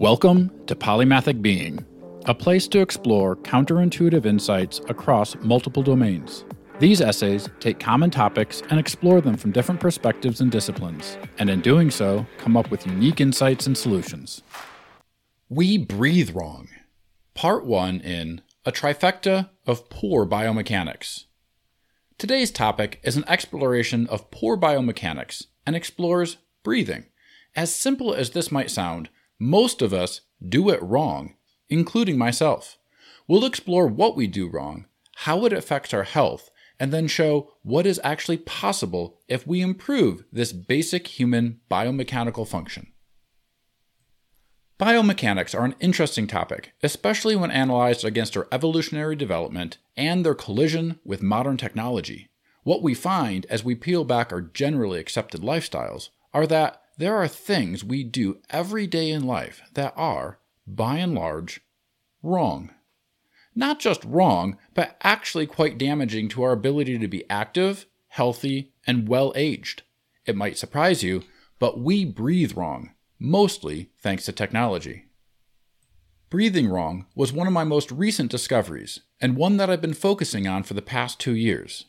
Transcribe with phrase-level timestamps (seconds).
[0.00, 1.84] Welcome to Polymathic Being,
[2.24, 6.46] a place to explore counterintuitive insights across multiple domains.
[6.78, 11.60] These essays take common topics and explore them from different perspectives and disciplines, and in
[11.60, 14.40] doing so, come up with unique insights and solutions.
[15.50, 16.68] We breathe wrong.
[17.34, 21.26] Part 1 in A Trifecta of Poor Biomechanics.
[22.16, 27.04] Today's topic is an exploration of poor biomechanics and explores breathing.
[27.54, 29.10] As simple as this might sound,
[29.40, 31.34] most of us do it wrong,
[31.68, 32.78] including myself.
[33.26, 34.84] We'll explore what we do wrong,
[35.16, 40.24] how it affects our health, and then show what is actually possible if we improve
[40.30, 42.92] this basic human biomechanical function.
[44.78, 50.98] Biomechanics are an interesting topic, especially when analyzed against our evolutionary development and their collision
[51.04, 52.30] with modern technology.
[52.62, 57.26] What we find as we peel back our generally accepted lifestyles are that there are
[57.26, 61.62] things we do every day in life that are, by and large,
[62.22, 62.70] wrong.
[63.54, 69.08] Not just wrong, but actually quite damaging to our ability to be active, healthy, and
[69.08, 69.82] well aged.
[70.26, 71.22] It might surprise you,
[71.58, 75.06] but we breathe wrong mostly thanks to technology.
[76.28, 80.46] Breathing wrong was one of my most recent discoveries, and one that I've been focusing
[80.46, 81.86] on for the past two years.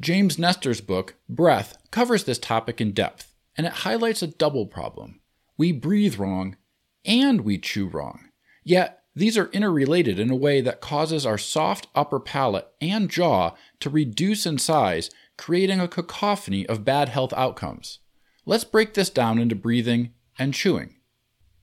[0.00, 5.20] James Nestor's book, Breath, covers this topic in depth, and it highlights a double problem.
[5.56, 6.56] We breathe wrong,
[7.04, 8.28] and we chew wrong.
[8.64, 13.54] Yet, these are interrelated in a way that causes our soft upper palate and jaw
[13.80, 18.00] to reduce in size, creating a cacophony of bad health outcomes.
[18.44, 20.96] Let's break this down into breathing and chewing.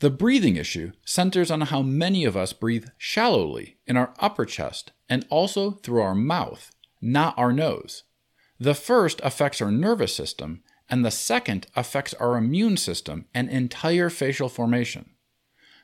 [0.00, 4.92] The breathing issue centers on how many of us breathe shallowly in our upper chest
[5.08, 8.04] and also through our mouth, not our nose.
[8.58, 14.10] The first affects our nervous system, and the second affects our immune system and entire
[14.10, 15.10] facial formation.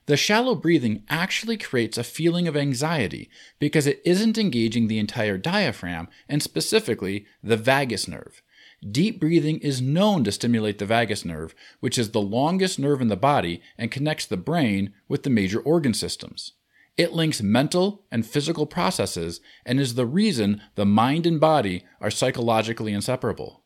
[0.06, 5.38] The shallow breathing actually creates a feeling of anxiety because it isn't engaging the entire
[5.38, 8.42] diaphragm and specifically the vagus nerve,
[8.88, 13.08] Deep breathing is known to stimulate the vagus nerve, which is the longest nerve in
[13.08, 16.52] the body and connects the brain with the major organ systems.
[16.96, 22.10] It links mental and physical processes and is the reason the mind and body are
[22.10, 23.59] psychologically inseparable.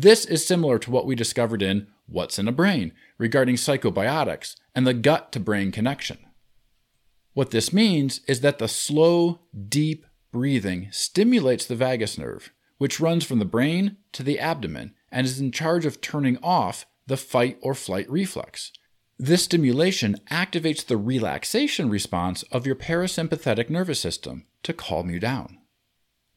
[0.00, 4.86] This is similar to what we discovered in What's in a Brain regarding psychobiotics and
[4.86, 6.18] the gut to brain connection.
[7.34, 13.24] What this means is that the slow, deep breathing stimulates the vagus nerve, which runs
[13.24, 17.58] from the brain to the abdomen and is in charge of turning off the fight
[17.60, 18.70] or flight reflex.
[19.18, 25.58] This stimulation activates the relaxation response of your parasympathetic nervous system to calm you down.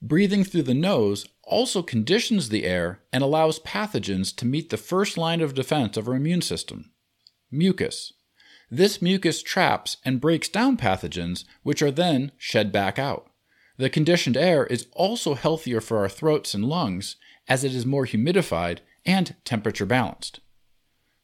[0.02, 5.18] Breathing through the nose also conditions the air and allows pathogens to meet the first
[5.18, 6.92] line of defense of our immune system
[7.52, 8.14] mucus.
[8.70, 13.30] This mucus traps and breaks down pathogens, which are then shed back out.
[13.78, 17.18] The conditioned air is also healthier for our throats and lungs
[17.50, 20.40] as it is more humidified and temperature balanced.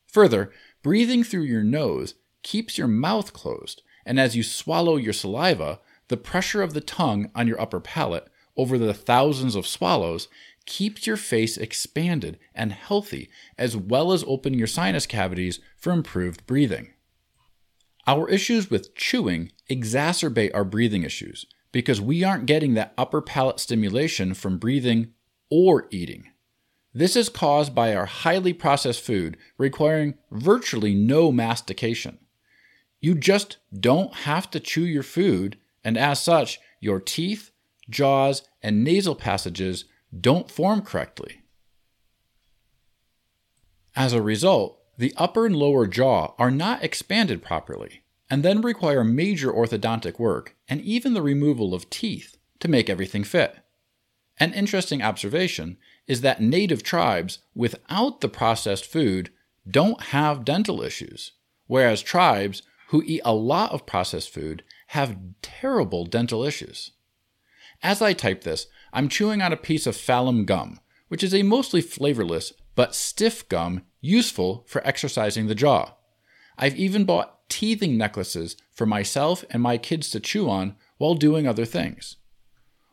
[0.07, 0.51] Further,
[0.83, 6.17] breathing through your nose keeps your mouth closed, and as you swallow your saliva, the
[6.17, 10.27] pressure of the tongue on your upper palate over the thousands of swallows
[10.65, 16.45] keeps your face expanded and healthy, as well as opening your sinus cavities for improved
[16.45, 16.93] breathing.
[18.05, 23.59] Our issues with chewing exacerbate our breathing issues because we aren't getting that upper palate
[23.59, 25.13] stimulation from breathing
[25.49, 26.25] or eating.
[26.93, 32.17] This is caused by our highly processed food requiring virtually no mastication.
[32.99, 37.51] You just don't have to chew your food, and as such, your teeth,
[37.89, 39.85] jaws, and nasal passages
[40.19, 41.41] don't form correctly.
[43.95, 49.03] As a result, the upper and lower jaw are not expanded properly and then require
[49.03, 53.59] major orthodontic work and even the removal of teeth to make everything fit.
[54.39, 55.77] An interesting observation
[56.07, 59.31] is that native tribes without the processed food
[59.69, 61.33] don't have dental issues,
[61.67, 66.91] whereas tribes who eat a lot of processed food have terrible dental issues.
[67.83, 71.43] As I type this, I'm chewing on a piece of Falim gum, which is a
[71.43, 75.93] mostly flavorless but stiff gum useful for exercising the jaw.
[76.57, 81.47] I've even bought teething necklaces for myself and my kids to chew on while doing
[81.47, 82.17] other things.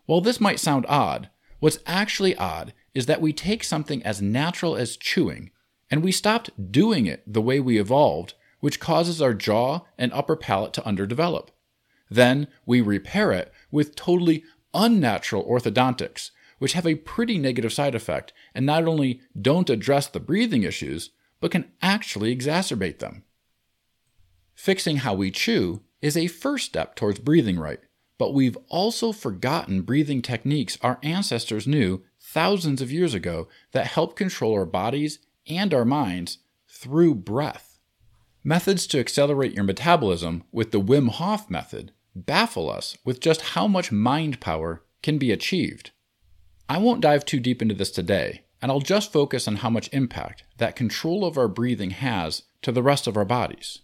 [0.07, 1.31] While this might sound odd,
[1.61, 5.51] what's actually odd is that we take something as natural as chewing
[5.91, 10.37] and we stopped doing it the way we evolved, which causes our jaw and upper
[10.37, 11.49] palate to underdevelop.
[12.11, 18.33] Then we repair it with totally unnatural orthodontics, which have a pretty negative side effect
[18.55, 21.11] and not only don't address the breathing issues,
[21.41, 23.23] but can actually exacerbate them.
[24.55, 27.81] Fixing how we chew is a first step towards breathing right,
[28.19, 34.17] but we've also forgotten breathing techniques our ancestors knew thousands of years ago that help
[34.17, 36.39] control our bodies and our minds
[36.69, 37.79] through breath.
[38.43, 43.67] Methods to accelerate your metabolism with the Wim Hof method baffle us with just how
[43.67, 45.91] much mind power can be achieved.
[46.69, 49.93] I won't dive too deep into this today, and I'll just focus on how much
[49.93, 53.81] impact that control of our breathing has to the rest of our bodies.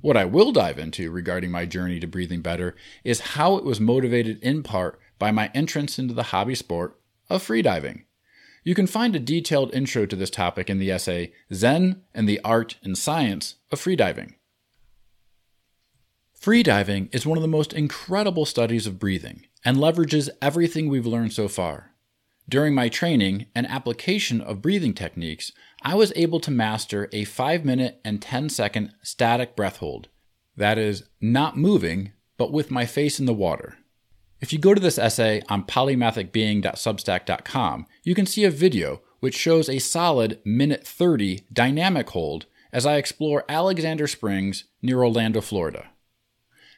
[0.00, 3.80] What I will dive into regarding my journey to breathing better is how it was
[3.80, 7.00] motivated in part by my entrance into the hobby sport
[7.30, 8.02] of freediving.
[8.62, 12.40] You can find a detailed intro to this topic in the essay Zen and the
[12.44, 14.34] Art and Science of Freediving.
[16.40, 21.32] Freediving is one of the most incredible studies of breathing and leverages everything we've learned
[21.32, 21.96] so far.
[22.48, 25.50] During my training and application of breathing techniques,
[25.82, 30.06] I was able to master a 5 minute and 10 second static breath hold.
[30.56, 33.78] That is, not moving, but with my face in the water.
[34.40, 39.68] If you go to this essay on polymathicbeing.substack.com, you can see a video which shows
[39.68, 45.90] a solid minute 30 dynamic hold as I explore Alexander Springs near Orlando, Florida.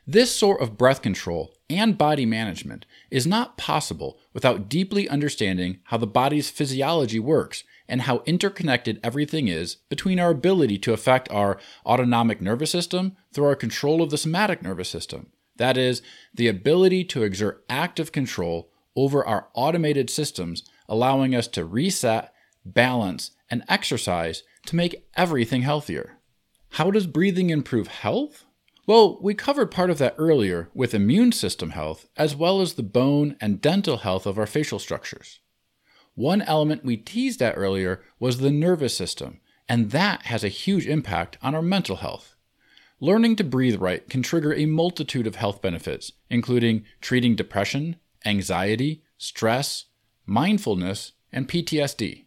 [0.06, 5.98] This sort of breath control and body management is not possible without deeply understanding how
[5.98, 11.58] the body's physiology works and how interconnected everything is between our ability to affect our
[11.84, 15.30] autonomic nervous system through our control of the somatic nervous system.
[15.56, 16.00] That is,
[16.34, 22.32] the ability to exert active control over our automated systems, allowing us to reset,
[22.64, 26.18] balance, and exercise to make everything healthier.
[26.70, 28.44] How does breathing improve health?
[28.86, 32.82] Well, we covered part of that earlier with immune system health, as well as the
[32.82, 35.40] bone and dental health of our facial structures.
[36.14, 40.86] One element we teased at earlier was the nervous system, and that has a huge
[40.86, 42.34] impact on our mental health.
[42.98, 49.02] Learning to breathe right can trigger a multitude of health benefits, including treating depression, anxiety,
[49.16, 49.86] stress,
[50.26, 52.26] mindfulness, and PTSD.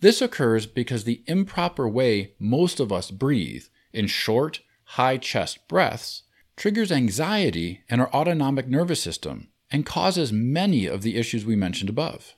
[0.00, 4.60] This occurs because the improper way most of us breathe, in short,
[4.92, 6.22] high chest breaths,
[6.56, 11.90] triggers anxiety in our autonomic nervous system and causes many of the issues we mentioned
[11.90, 12.34] above.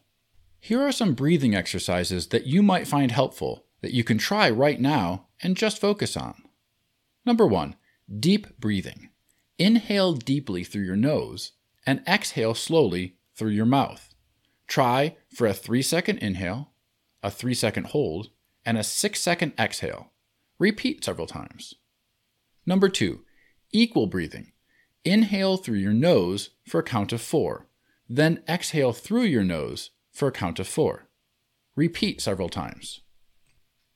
[0.59, 4.81] Here are some breathing exercises that you might find helpful that you can try right
[4.81, 6.43] now and just focus on.
[7.25, 7.77] Number one,
[8.19, 9.11] deep breathing.
[9.57, 11.53] Inhale deeply through your nose
[11.87, 14.13] and exhale slowly through your mouth.
[14.67, 16.73] Try for a three second inhale,
[17.23, 18.31] a three second hold,
[18.67, 20.11] and a six second exhale.
[20.59, 21.75] Repeat several times.
[22.67, 23.25] Number two,
[23.73, 24.53] equal breathing.
[25.05, 27.67] Inhale through your nose for a count of four,
[28.09, 31.09] then exhale through your nose for a count of four.
[31.75, 33.01] Repeat several times.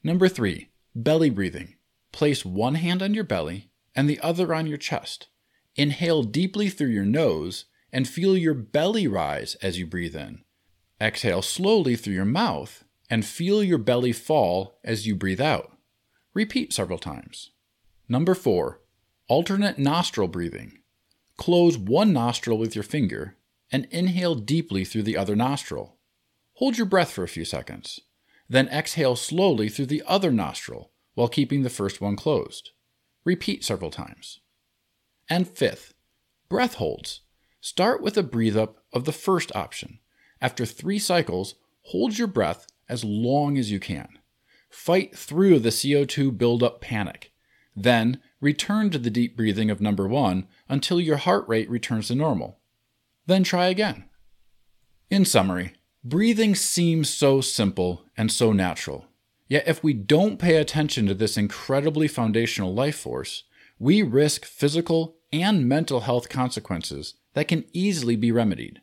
[0.03, 1.75] Number three, belly breathing.
[2.13, 5.29] Place one hand on your belly and the other on your chest.
[5.77, 10.43] Inhale deeply through your nose and feel your belly rise as you breathe in.
[11.01, 15.73] Exhale slowly through your mouth and feel your belly fall as you breathe out.
[16.33, 17.51] Repeat several times.
[18.09, 18.81] Number four,
[19.29, 20.79] alternate nostril breathing.
[21.37, 23.37] Close one nostril with your finger
[23.73, 25.97] and inhale deeply through the other nostril.
[26.55, 28.01] Hold your breath for a few seconds.
[28.49, 32.71] Then exhale slowly through the other nostril while keeping the first one closed.
[33.25, 34.41] Repeat several times.
[35.29, 35.95] And fifth,
[36.49, 37.23] breath holds.
[37.61, 39.99] Start with a breathe up of the first option.
[40.41, 44.19] After three cycles, hold your breath as long as you can.
[44.69, 47.33] Fight through the CO2 buildup panic.
[47.77, 52.15] Then return to the deep breathing of number one until your heart rate returns to
[52.15, 52.59] normal.
[53.27, 54.05] Then try again.
[55.11, 55.75] In summary,
[56.07, 59.07] Breathing seems so simple and so natural.
[59.49, 63.45] Yet, if we don't pay attention to this incredibly foundational life force,
[63.79, 68.83] we risk physical and mental health consequences that can easily be remedied.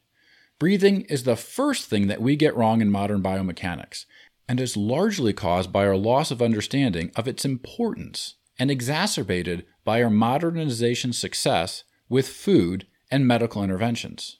[0.57, 4.05] Breathing is the first thing that we get wrong in modern biomechanics,
[4.47, 10.03] and is largely caused by our loss of understanding of its importance and exacerbated by
[10.03, 14.39] our modernization success with food and medical interventions.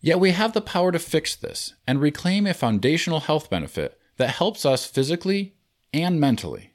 [0.00, 4.30] Yet we have the power to fix this and reclaim a foundational health benefit that
[4.30, 5.54] helps us physically
[5.92, 6.72] and mentally.